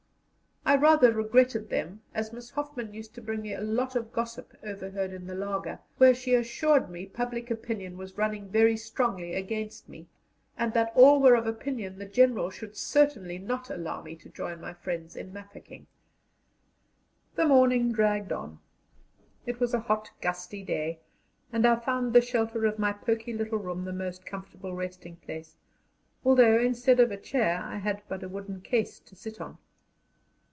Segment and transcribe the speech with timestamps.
[0.63, 4.53] I rather regretted them, as Miss Hoffman used to bring me a lot of gossip
[4.63, 9.89] overheard in the laager, where she assured me public opinion was running very strongly against
[9.89, 10.07] me,
[10.57, 14.61] and that all were of opinion the General should certainly not allow me to join
[14.61, 15.87] my friends in Mafeking.
[17.35, 18.59] The morning dragged on.
[19.45, 20.99] It was a hot, gusty day,
[21.51, 25.57] and I found the shelter of my poky little room the most comfortable resting place,
[26.23, 29.57] although instead of a chair I had but a wooden case to sit on.